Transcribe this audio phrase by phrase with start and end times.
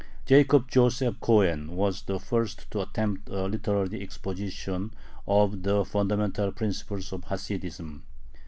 [0.25, 4.95] Jacob Joseph Cohen was the first to attempt a literary exposition
[5.27, 8.01] of the fundamental principles of Hasidism.